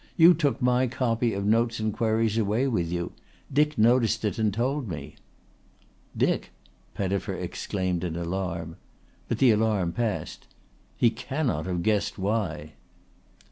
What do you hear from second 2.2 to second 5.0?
away with you. Dick noticed it and told